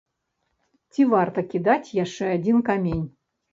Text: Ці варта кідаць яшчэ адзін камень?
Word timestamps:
Ці 0.95 1.05
варта 1.11 1.39
кідаць 1.53 1.93
яшчэ 1.99 2.33
адзін 2.41 2.67
камень? 2.73 3.07